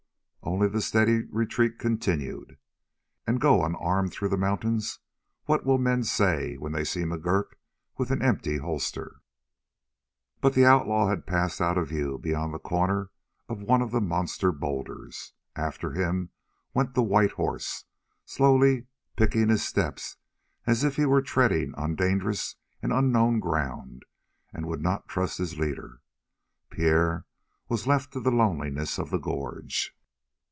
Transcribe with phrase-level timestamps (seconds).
[0.43, 2.57] Only the steady retreat continued.
[3.27, 4.97] "And go unarmed through the mountains?
[5.45, 7.51] What will men say when they see McGurk
[7.95, 9.21] with an empty holster?"
[10.41, 13.11] But the outlaw had passed out of view beyond the corner
[13.47, 15.33] of one of the monster boulders.
[15.55, 16.31] After him
[16.73, 17.85] went the white horse,
[18.25, 20.17] slowly, picking his steps,
[20.65, 24.03] as if he were treading on dangerous and unknown ground
[24.51, 26.01] and would not trust his leader.
[26.71, 27.25] Pierre
[27.69, 29.95] was left to the loneliness of the gorge.